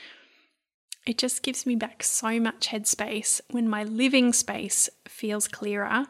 It 1.05 1.17
just 1.17 1.43
gives 1.43 1.65
me 1.65 1.75
back 1.75 2.03
so 2.03 2.39
much 2.39 2.69
headspace 2.69 3.41
when 3.49 3.67
my 3.67 3.83
living 3.83 4.31
space 4.31 4.89
feels 5.07 5.47
clearer 5.47 6.07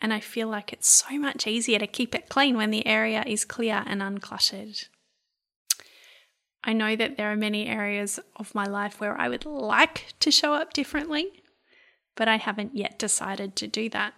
and 0.00 0.12
I 0.12 0.20
feel 0.20 0.48
like 0.48 0.72
it's 0.72 0.88
so 0.88 1.18
much 1.18 1.46
easier 1.46 1.78
to 1.78 1.86
keep 1.86 2.14
it 2.14 2.28
clean 2.28 2.56
when 2.56 2.70
the 2.70 2.86
area 2.86 3.24
is 3.26 3.44
clear 3.44 3.82
and 3.86 4.00
uncluttered. 4.00 4.88
I 6.62 6.72
know 6.72 6.96
that 6.96 7.16
there 7.16 7.30
are 7.32 7.36
many 7.36 7.66
areas 7.66 8.20
of 8.36 8.54
my 8.54 8.64
life 8.64 9.00
where 9.00 9.20
I 9.20 9.28
would 9.28 9.44
like 9.44 10.14
to 10.20 10.30
show 10.30 10.54
up 10.54 10.72
differently, 10.72 11.42
but 12.14 12.28
I 12.28 12.36
haven't 12.36 12.76
yet 12.76 12.98
decided 12.98 13.56
to 13.56 13.66
do 13.66 13.88
that. 13.90 14.14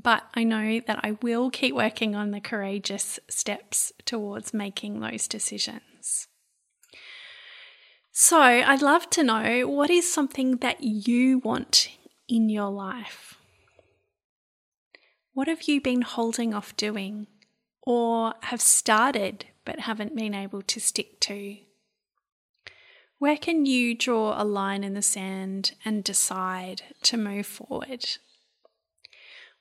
But 0.00 0.24
I 0.34 0.44
know 0.44 0.80
that 0.86 1.00
I 1.02 1.18
will 1.22 1.50
keep 1.50 1.74
working 1.74 2.14
on 2.14 2.30
the 2.30 2.40
courageous 2.40 3.18
steps 3.28 3.92
towards 4.04 4.54
making 4.54 5.00
those 5.00 5.26
decisions. 5.26 6.28
So, 8.12 8.40
I'd 8.40 8.82
love 8.82 9.10
to 9.10 9.22
know 9.22 9.66
what 9.68 9.90
is 9.90 10.12
something 10.12 10.56
that 10.58 10.82
you 10.82 11.38
want 11.38 11.90
in 12.28 12.48
your 12.48 12.70
life? 12.70 13.36
What 15.34 15.48
have 15.48 15.68
you 15.68 15.80
been 15.80 16.02
holding 16.02 16.52
off 16.52 16.76
doing 16.76 17.26
or 17.82 18.34
have 18.42 18.60
started 18.60 19.46
but 19.64 19.80
haven't 19.80 20.16
been 20.16 20.34
able 20.34 20.62
to 20.62 20.80
stick 20.80 21.20
to? 21.20 21.58
Where 23.18 23.36
can 23.36 23.66
you 23.66 23.96
draw 23.96 24.40
a 24.40 24.44
line 24.44 24.84
in 24.84 24.94
the 24.94 25.02
sand 25.02 25.72
and 25.84 26.04
decide 26.04 26.82
to 27.04 27.16
move 27.16 27.46
forward? 27.46 28.04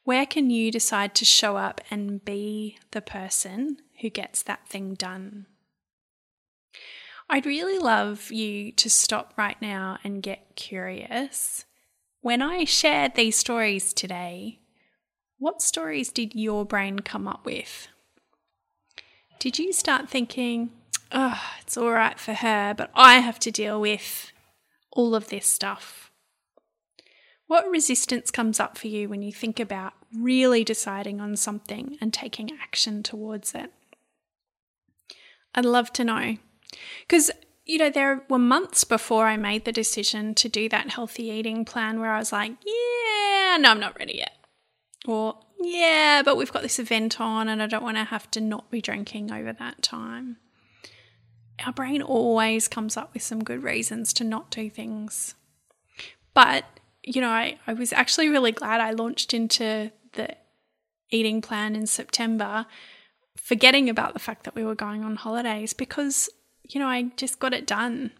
Where 0.07 0.25
can 0.25 0.49
you 0.49 0.71
decide 0.71 1.13
to 1.15 1.25
show 1.25 1.57
up 1.57 1.81
and 1.91 2.23
be 2.23 2.77
the 2.91 3.01
person 3.01 3.79
who 3.99 4.09
gets 4.09 4.41
that 4.43 4.65
thing 4.65 4.93
done? 4.93 5.47
I'd 7.29 7.45
really 7.45 7.77
love 7.77 8.31
you 8.31 8.71
to 8.71 8.89
stop 8.89 9.33
right 9.35 9.61
now 9.61 9.97
and 10.05 10.23
get 10.23 10.55
curious. 10.55 11.65
When 12.21 12.41
I 12.41 12.63
shared 12.63 13.15
these 13.15 13.35
stories 13.35 13.91
today, 13.93 14.61
what 15.39 15.61
stories 15.61 16.09
did 16.09 16.33
your 16.33 16.63
brain 16.63 16.99
come 16.99 17.27
up 17.27 17.45
with? 17.45 17.89
Did 19.39 19.59
you 19.59 19.73
start 19.73 20.09
thinking, 20.09 20.69
oh, 21.11 21.41
it's 21.59 21.75
all 21.75 21.91
right 21.91 22.17
for 22.17 22.35
her, 22.35 22.73
but 22.73 22.91
I 22.95 23.15
have 23.15 23.39
to 23.39 23.51
deal 23.51 23.81
with 23.81 24.31
all 24.93 25.15
of 25.15 25.27
this 25.27 25.47
stuff? 25.47 26.07
What 27.47 27.69
resistance 27.69 28.29
comes 28.29 28.59
up 28.59 28.77
for 28.77 28.87
you 28.87 29.07
when 29.07 29.21
you 29.21 29.31
think 29.31 29.57
about 29.59 29.93
really 30.15 30.63
deciding 30.63 31.19
on 31.19 31.35
something 31.35 31.97
and 32.01 32.13
taking 32.13 32.51
action 32.61 33.03
towards 33.03 33.53
it? 33.53 33.71
I'd 35.55 35.65
love 35.65 35.91
to 35.93 36.03
know. 36.03 36.37
Because, 37.01 37.31
you 37.65 37.77
know, 37.77 37.89
there 37.89 38.23
were 38.29 38.37
months 38.37 38.83
before 38.83 39.27
I 39.27 39.37
made 39.37 39.65
the 39.65 39.71
decision 39.71 40.35
to 40.35 40.49
do 40.49 40.69
that 40.69 40.91
healthy 40.91 41.29
eating 41.29 41.65
plan 41.65 41.99
where 41.99 42.11
I 42.11 42.19
was 42.19 42.31
like, 42.31 42.51
yeah, 42.65 43.57
no, 43.57 43.71
I'm 43.71 43.79
not 43.79 43.97
ready 43.97 44.17
yet. 44.17 44.33
Or, 45.05 45.39
yeah, 45.59 46.21
but 46.23 46.37
we've 46.37 46.51
got 46.51 46.61
this 46.61 46.79
event 46.79 47.19
on 47.19 47.49
and 47.49 47.61
I 47.63 47.67
don't 47.67 47.83
want 47.83 47.97
to 47.97 48.03
have 48.03 48.29
to 48.31 48.41
not 48.41 48.69
be 48.69 48.81
drinking 48.81 49.31
over 49.31 49.53
that 49.53 49.81
time. 49.81 50.37
Our 51.65 51.73
brain 51.73 52.01
always 52.03 52.67
comes 52.67 52.97
up 52.97 53.13
with 53.13 53.23
some 53.23 53.43
good 53.43 53.63
reasons 53.63 54.13
to 54.13 54.23
not 54.23 54.51
do 54.51 54.69
things. 54.69 55.33
But, 56.33 56.65
you 57.07 57.21
know, 57.21 57.29
I, 57.29 57.57
I 57.65 57.73
was 57.73 57.93
actually 57.93 58.27
really 58.27 58.51
glad 58.51 58.81
I 58.81 58.91
launched 58.91 59.33
into 59.33 59.91
the 60.13 60.35
eating 61.09 61.41
plan 61.41 61.73
in 61.73 61.87
September, 61.87 62.65
forgetting 63.37 63.89
about 63.89 64.13
the 64.13 64.19
fact 64.19 64.43
that 64.43 64.55
we 64.55 64.65
were 64.65 64.75
going 64.75 65.05
on 65.05 65.15
holidays 65.15 65.71
because, 65.71 66.29
you 66.63 66.81
know, 66.81 66.87
I 66.87 67.03
just 67.15 67.39
got 67.39 67.53
it 67.53 67.65
done. 67.65 68.11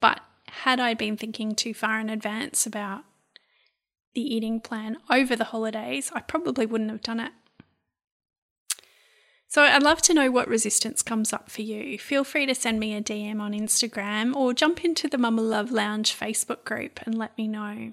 But 0.00 0.20
had 0.48 0.80
I 0.80 0.94
been 0.94 1.18
thinking 1.18 1.54
too 1.54 1.74
far 1.74 2.00
in 2.00 2.08
advance 2.08 2.66
about 2.66 3.04
the 4.14 4.22
eating 4.22 4.60
plan 4.60 4.96
over 5.10 5.36
the 5.36 5.44
holidays, 5.44 6.10
I 6.14 6.20
probably 6.20 6.64
wouldn't 6.64 6.90
have 6.90 7.02
done 7.02 7.20
it. 7.20 7.32
So 9.52 9.60
I'd 9.60 9.82
love 9.82 10.00
to 10.02 10.14
know 10.14 10.30
what 10.30 10.48
resistance 10.48 11.02
comes 11.02 11.30
up 11.30 11.50
for 11.50 11.60
you. 11.60 11.98
Feel 11.98 12.24
free 12.24 12.46
to 12.46 12.54
send 12.54 12.80
me 12.80 12.94
a 12.94 13.02
DM 13.02 13.38
on 13.38 13.52
Instagram 13.52 14.34
or 14.34 14.54
jump 14.54 14.82
into 14.82 15.08
the 15.08 15.18
Mummalove 15.18 15.70
Lounge 15.70 16.18
Facebook 16.18 16.64
group 16.64 17.00
and 17.04 17.18
let 17.18 17.36
me 17.36 17.48
know. 17.48 17.92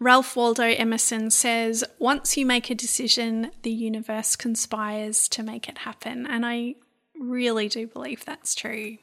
Ralph 0.00 0.34
Waldo 0.36 0.62
Emerson 0.62 1.30
says, 1.30 1.84
Once 1.98 2.34
you 2.34 2.46
make 2.46 2.70
a 2.70 2.74
decision, 2.74 3.50
the 3.60 3.70
universe 3.70 4.36
conspires 4.36 5.28
to 5.28 5.42
make 5.42 5.68
it 5.68 5.76
happen. 5.76 6.26
And 6.26 6.46
I 6.46 6.76
really 7.20 7.68
do 7.68 7.86
believe 7.86 8.24
that's 8.24 8.54
true. 8.54 8.96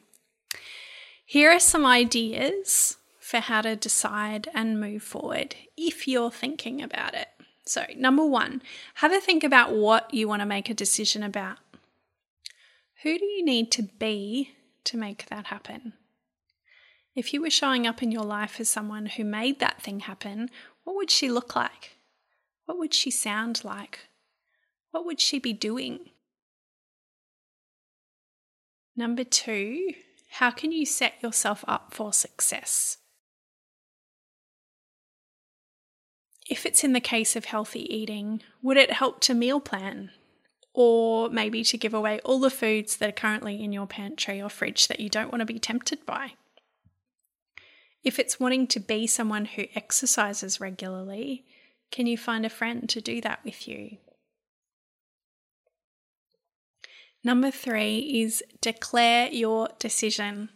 Here 1.28 1.52
are 1.52 1.60
some 1.60 1.86
ideas 1.86 2.98
for 3.20 3.40
how 3.40 3.62
to 3.62 3.76
decide 3.76 4.48
and 4.56 4.82
move 4.82 5.04
forward 5.04 5.54
if 5.78 6.08
you're 6.08 6.32
thinking 6.32 6.82
about 6.82 7.14
it. 7.14 7.28
So, 7.66 7.86
number 7.96 8.26
one, 8.26 8.62
have 8.96 9.12
a 9.12 9.20
think 9.20 9.44
about 9.44 9.74
what 9.74 10.14
you 10.14 10.28
want 10.28 10.42
to 10.42 10.46
make 10.46 10.70
a 10.70 10.74
decision 10.74 11.24
about. 11.24 11.58
Who 13.02 13.18
do 13.18 13.26
you 13.26 13.44
need 13.44 13.72
to 13.74 13.84
be 13.84 14.56
to 14.86 14.98
make 14.98 15.26
that 15.28 15.48
happen? 15.48 15.94
If 17.16 17.34
you 17.34 17.42
were 17.42 17.50
showing 17.50 17.88
up 17.88 18.04
in 18.04 18.12
your 18.12 18.24
life 18.24 18.60
as 18.60 18.70
someone 18.70 19.08
who 19.08 19.24
made 19.24 19.60
that 19.60 19.82
thing 19.82 20.02
happen, 20.02 20.50
what 20.84 20.96
would 20.96 21.10
she 21.10 21.30
look 21.30 21.56
like? 21.56 21.98
What 22.66 22.78
would 22.78 22.94
she 22.94 23.10
sound 23.10 23.64
like? 23.64 24.10
What 24.92 25.06
would 25.06 25.20
she 25.20 25.40
be 25.40 25.54
doing? 25.54 26.12
Number 28.96 29.24
two, 29.24 29.94
how 30.32 30.52
can 30.52 30.72
you 30.72 30.86
set 30.86 31.22
yourself 31.22 31.66
up 31.68 31.94
for 31.94 32.14
success? 32.14 32.98
If 36.48 36.66
it's 36.66 36.84
in 36.84 36.94
the 36.94 37.00
case 37.00 37.36
of 37.36 37.46
healthy 37.46 37.92
eating, 37.94 38.42
would 38.62 38.78
it 38.78 38.92
help 38.92 39.20
to 39.22 39.34
meal 39.34 39.60
plan? 39.60 40.12
Or 40.74 41.30
maybe 41.30 41.64
to 41.64 41.78
give 41.78 41.94
away 41.94 42.20
all 42.24 42.40
the 42.40 42.50
foods 42.50 42.98
that 42.98 43.10
are 43.10 43.14
currently 43.14 43.64
in 43.64 43.72
your 43.72 43.88
pantry 43.88 44.42
or 44.42 44.50
fridge 44.50 44.88
that 44.88 45.00
you 45.00 45.10
don't 45.10 45.32
want 45.32 45.40
to 45.40 45.46
be 45.46 45.60
tempted 45.60 46.06
by? 46.06 46.34
If 48.04 48.20
it's 48.20 48.40
wanting 48.40 48.68
to 48.68 48.80
be 48.80 49.08
someone 49.08 49.46
who 49.46 49.66
exercises 49.74 50.62
regularly, 50.62 51.46
can 51.92 52.06
you 52.06 52.18
find 52.18 52.46
a 52.46 52.50
friend 52.50 52.88
to 52.90 53.02
do 53.02 53.20
that 53.22 53.40
with 53.44 53.68
you? 53.68 53.98
Number 57.24 57.50
three 57.50 58.22
is 58.22 58.44
declare 58.62 59.30
your 59.30 59.70
decision. 59.80 60.50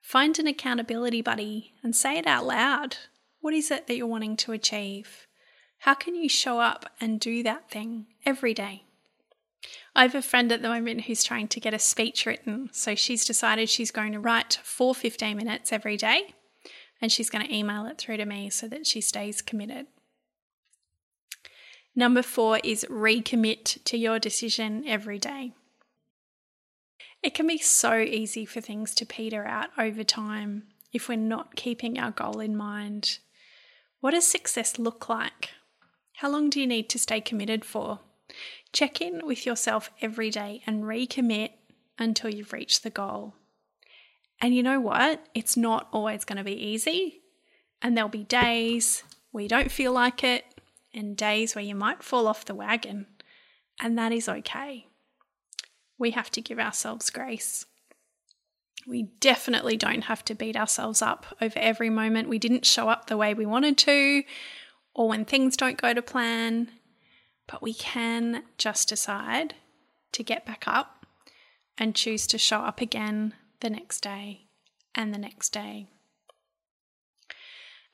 Find 0.00 0.38
an 0.38 0.46
accountability 0.46 1.20
buddy 1.20 1.74
and 1.82 1.96
say 1.96 2.16
it 2.16 2.28
out 2.28 2.46
loud. 2.46 2.96
What 3.40 3.54
is 3.54 3.70
it 3.70 3.86
that 3.86 3.96
you're 3.96 4.06
wanting 4.06 4.36
to 4.38 4.52
achieve? 4.52 5.26
How 5.80 5.94
can 5.94 6.14
you 6.14 6.28
show 6.28 6.60
up 6.60 6.90
and 7.00 7.20
do 7.20 7.42
that 7.44 7.70
thing 7.70 8.06
every 8.26 8.52
day? 8.52 8.82
I 9.94 10.02
have 10.02 10.14
a 10.14 10.22
friend 10.22 10.50
at 10.50 10.62
the 10.62 10.68
moment 10.68 11.02
who's 11.02 11.24
trying 11.24 11.48
to 11.48 11.60
get 11.60 11.74
a 11.74 11.78
speech 11.78 12.26
written. 12.26 12.70
So 12.72 12.94
she's 12.94 13.24
decided 13.24 13.68
she's 13.68 13.90
going 13.90 14.12
to 14.12 14.20
write 14.20 14.58
for 14.62 14.94
15 14.94 15.36
minutes 15.36 15.72
every 15.72 15.96
day 15.96 16.34
and 17.00 17.12
she's 17.12 17.30
going 17.30 17.46
to 17.46 17.54
email 17.54 17.86
it 17.86 17.98
through 17.98 18.16
to 18.16 18.24
me 18.24 18.50
so 18.50 18.68
that 18.68 18.86
she 18.86 19.00
stays 19.00 19.40
committed. 19.40 19.86
Number 21.94 22.22
four 22.22 22.60
is 22.62 22.86
recommit 22.90 23.82
to 23.84 23.96
your 23.96 24.18
decision 24.18 24.84
every 24.86 25.18
day. 25.18 25.52
It 27.22 27.34
can 27.34 27.46
be 27.46 27.58
so 27.58 27.98
easy 27.98 28.44
for 28.44 28.60
things 28.60 28.94
to 28.96 29.06
peter 29.06 29.44
out 29.44 29.70
over 29.76 30.04
time 30.04 30.64
if 30.92 31.08
we're 31.08 31.16
not 31.16 31.56
keeping 31.56 31.98
our 31.98 32.12
goal 32.12 32.40
in 32.40 32.56
mind 32.56 33.18
what 34.00 34.12
does 34.12 34.26
success 34.26 34.78
look 34.78 35.08
like? 35.08 35.50
How 36.16 36.30
long 36.30 36.50
do 36.50 36.60
you 36.60 36.66
need 36.66 36.88
to 36.90 36.98
stay 36.98 37.20
committed 37.20 37.64
for? 37.64 38.00
Check 38.72 39.00
in 39.00 39.26
with 39.26 39.46
yourself 39.46 39.90
every 40.00 40.30
day 40.30 40.62
and 40.66 40.84
recommit 40.84 41.50
until 41.98 42.30
you've 42.30 42.52
reached 42.52 42.82
the 42.82 42.90
goal. 42.90 43.34
And 44.40 44.54
you 44.54 44.62
know 44.62 44.80
what? 44.80 45.26
It's 45.34 45.56
not 45.56 45.88
always 45.92 46.24
going 46.24 46.38
to 46.38 46.44
be 46.44 46.52
easy. 46.52 47.22
And 47.82 47.96
there'll 47.96 48.08
be 48.08 48.24
days 48.24 49.02
where 49.30 49.42
you 49.42 49.48
don't 49.48 49.70
feel 49.70 49.92
like 49.92 50.24
it, 50.24 50.44
and 50.94 51.16
days 51.16 51.54
where 51.54 51.64
you 51.64 51.74
might 51.74 52.02
fall 52.02 52.26
off 52.26 52.44
the 52.44 52.54
wagon. 52.54 53.06
And 53.80 53.96
that 53.98 54.12
is 54.12 54.28
okay. 54.28 54.86
We 55.98 56.12
have 56.12 56.30
to 56.32 56.40
give 56.40 56.58
ourselves 56.58 57.10
grace. 57.10 57.66
We 58.88 59.02
definitely 59.20 59.76
don't 59.76 60.04
have 60.04 60.24
to 60.24 60.34
beat 60.34 60.56
ourselves 60.56 61.02
up 61.02 61.26
over 61.42 61.58
every 61.58 61.90
moment 61.90 62.30
we 62.30 62.38
didn't 62.38 62.64
show 62.64 62.88
up 62.88 63.06
the 63.06 63.18
way 63.18 63.34
we 63.34 63.44
wanted 63.44 63.76
to 63.78 64.22
or 64.94 65.08
when 65.10 65.26
things 65.26 65.58
don't 65.58 65.80
go 65.80 65.92
to 65.92 66.00
plan. 66.00 66.70
but 67.48 67.62
we 67.62 67.74
can 67.74 68.44
just 68.58 68.88
decide 68.88 69.54
to 70.12 70.22
get 70.22 70.46
back 70.46 70.64
up 70.66 71.06
and 71.76 71.94
choose 71.96 72.26
to 72.28 72.38
show 72.38 72.60
up 72.60 72.80
again 72.80 73.34
the 73.60 73.70
next 73.70 74.00
day 74.02 74.42
and 74.94 75.12
the 75.12 75.18
next 75.18 75.50
day. 75.50 75.86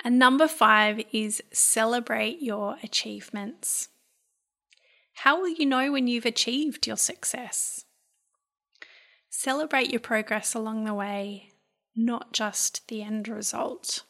And 0.03 0.19
number 0.19 0.49
five 0.49 1.01
is 1.13 1.43
celebrate 1.53 2.43
your 2.43 2.77
achievements. 2.83 3.89
How 5.19 5.41
will 5.41 5.49
you 5.49 5.65
know 5.65 5.93
when 5.93 6.09
you've 6.09 6.27
achieved 6.27 6.87
your 6.87 6.97
success? 6.97 7.84
Celebrate 9.45 9.91
your 9.91 10.01
progress 10.01 10.55
along 10.55 10.87
the 10.87 10.95
way, 10.95 11.51
not 11.95 12.33
just 12.33 12.89
the 12.89 13.03
end 13.03 13.29
result. 13.29 14.05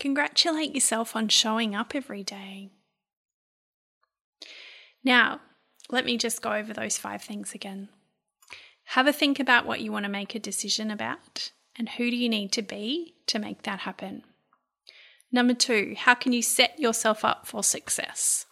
Congratulate 0.00 0.74
yourself 0.74 1.14
on 1.14 1.28
showing 1.28 1.72
up 1.72 1.94
every 1.94 2.24
day. 2.24 2.72
Now, 5.04 5.42
let 5.90 6.04
me 6.04 6.18
just 6.18 6.42
go 6.42 6.54
over 6.54 6.72
those 6.72 6.98
five 6.98 7.22
things 7.22 7.54
again. 7.54 7.90
Have 8.86 9.06
a 9.06 9.12
think 9.12 9.38
about 9.38 9.64
what 9.64 9.80
you 9.80 9.92
want 9.92 10.06
to 10.06 10.10
make 10.10 10.34
a 10.34 10.40
decision 10.40 10.90
about 10.90 11.52
and 11.78 11.90
who 11.90 12.10
do 12.10 12.16
you 12.16 12.28
need 12.28 12.50
to 12.50 12.62
be 12.62 13.14
to 13.28 13.38
make 13.38 13.62
that 13.62 13.78
happen. 13.78 14.24
Number 15.30 15.54
two, 15.54 15.94
how 15.96 16.14
can 16.14 16.32
you 16.32 16.42
set 16.42 16.80
yourself 16.80 17.24
up 17.24 17.46
for 17.46 17.62
success? 17.62 18.46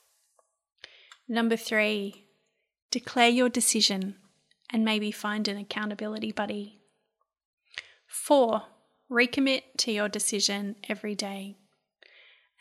Number 1.26 1.56
three, 1.56 2.26
declare 2.92 3.28
your 3.28 3.48
decision 3.48 4.14
and 4.70 4.84
maybe 4.84 5.10
find 5.10 5.48
an 5.48 5.56
accountability 5.56 6.32
buddy. 6.32 6.80
Four, 8.06 8.62
recommit 9.10 9.62
to 9.78 9.92
your 9.92 10.08
decision 10.08 10.76
every 10.88 11.14
day. 11.14 11.56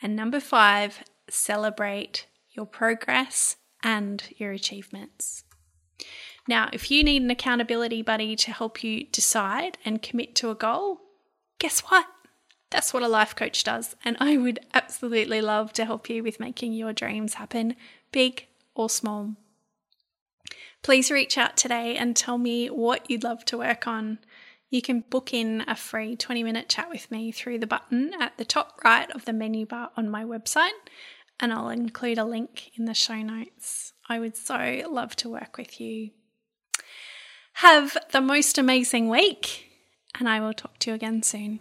And 0.02 0.16
number 0.16 0.40
five, 0.40 1.04
celebrate 1.30 2.28
your 2.52 2.66
progress 2.66 3.58
and 3.84 4.24
your 4.38 4.52
achievements. 4.52 5.44
Now, 6.48 6.70
if 6.72 6.90
you 6.90 7.04
need 7.04 7.22
an 7.22 7.32
accountability 7.32 8.02
buddy 8.02 8.36
to 8.38 8.52
help 8.52 8.84
you 8.84 9.06
decide 9.06 9.78
and 9.84 10.02
commit 10.02 10.36
to 10.36 10.50
a 10.50 10.56
goal, 10.56 11.00
guess 11.60 11.82
what? 11.82 12.06
That's 12.70 12.94
what 12.94 13.04
a 13.04 13.08
life 13.08 13.36
coach 13.36 13.64
does. 13.64 13.96
And 14.04 14.18
I 14.20 14.38
would 14.38 14.60
absolutely 14.74 15.42
love 15.42 15.74
to 15.74 15.86
help 15.86 16.10
you 16.10 16.24
with 16.24 16.40
making 16.40 16.74
your 16.74 16.94
dreams 16.94 17.36
happen, 17.36 17.76
big 18.12 18.48
or 18.76 18.90
small. 18.90 19.36
Please 20.84 21.12
reach 21.12 21.38
out 21.38 21.58
today 21.58 21.96
and 21.96 22.16
tell 22.16 22.38
me 22.38 22.68
what 22.68 23.10
you'd 23.10 23.24
love 23.24 23.44
to 23.46 23.58
work 23.58 23.88
on. 23.88 24.20
You 24.70 24.82
can 24.82 25.04
book 25.10 25.34
in 25.34 25.64
a 25.68 25.76
free 25.76 26.16
20 26.16 26.44
minute 26.44 26.70
chat 26.70 26.90
with 26.90 27.10
me 27.10 27.32
through 27.32 27.60
the 27.60 27.68
button 27.68 28.12
at 28.20 28.38
the 28.38 28.46
top 28.46 28.80
right 28.84 29.10
of 29.12 29.26
the 29.26 29.34
menu 29.34 29.66
bar 29.66 29.92
on 29.96 30.10
my 30.10 30.24
website, 30.24 30.70
and 31.40 31.54
I'll 31.54 31.70
include 31.70 32.18
a 32.18 32.26
link 32.26 32.72
in 32.78 32.86
the 32.86 32.94
show 32.94 33.22
notes. 33.22 33.94
I 34.10 34.20
would 34.20 34.36
so 34.36 34.84
love 34.90 35.16
to 35.18 35.30
work 35.30 35.58
with 35.58 35.80
you. 35.80 36.12
Have 37.54 37.98
the 38.12 38.22
most 38.22 38.58
amazing 38.58 39.10
week, 39.10 39.72
and 40.20 40.30
I 40.30 40.40
will 40.40 40.54
talk 40.54 40.80
to 40.80 40.92
you 40.92 40.96
again 40.96 41.24
soon. 41.24 41.60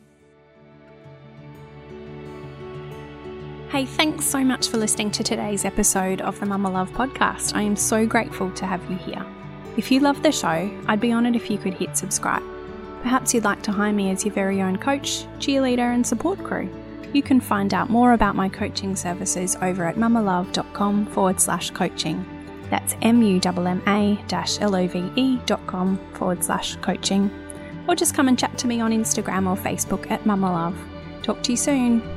Hey, 3.70 3.84
thanks 3.84 4.24
so 4.24 4.44
much 4.44 4.68
for 4.68 4.76
listening 4.76 5.10
to 5.10 5.24
today's 5.24 5.64
episode 5.64 6.20
of 6.20 6.38
the 6.38 6.46
Mummalove 6.46 6.90
podcast. 6.90 7.56
I 7.56 7.62
am 7.62 7.74
so 7.74 8.06
grateful 8.06 8.48
to 8.52 8.64
have 8.64 8.88
you 8.88 8.96
here. 8.96 9.26
If 9.76 9.90
you 9.90 9.98
love 9.98 10.22
the 10.22 10.30
show, 10.30 10.70
I'd 10.86 11.00
be 11.00 11.12
honoured 11.12 11.34
if 11.34 11.50
you 11.50 11.58
could 11.58 11.74
hit 11.74 11.96
subscribe. 11.96 12.44
Perhaps 13.02 13.34
you'd 13.34 13.42
like 13.42 13.62
to 13.64 13.72
hire 13.72 13.92
me 13.92 14.12
as 14.12 14.24
your 14.24 14.32
very 14.32 14.62
own 14.62 14.78
coach, 14.78 15.26
cheerleader, 15.40 15.92
and 15.92 16.06
support 16.06 16.42
crew. 16.44 16.70
You 17.12 17.24
can 17.24 17.40
find 17.40 17.74
out 17.74 17.90
more 17.90 18.12
about 18.12 18.36
my 18.36 18.48
coaching 18.48 18.94
services 18.94 19.56
over 19.60 19.84
at 19.84 19.96
mummalove.com 19.96 21.06
forward 21.06 21.40
slash 21.40 21.70
coaching. 21.72 22.24
That's 22.70 22.94
M-U-M-M-A 23.02 24.24
L-O-V-E 24.60 25.40
dot 25.44 25.66
com 25.66 25.98
forward 26.14 26.44
slash 26.44 26.76
coaching. 26.76 27.30
Or 27.88 27.96
just 27.96 28.14
come 28.14 28.28
and 28.28 28.38
chat 28.38 28.56
to 28.58 28.68
me 28.68 28.80
on 28.80 28.92
Instagram 28.92 29.50
or 29.50 29.60
Facebook 29.60 30.08
at 30.08 30.22
Mummalove. 30.22 30.76
Talk 31.24 31.42
to 31.42 31.52
you 31.52 31.56
soon. 31.56 32.15